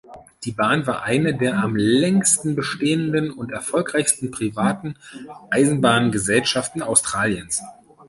[0.45, 4.95] Die Bahn war eine der am längsten bestehenden und erfolgreichsten privaten
[5.51, 7.61] Eisenbahngesellschaften Australiens.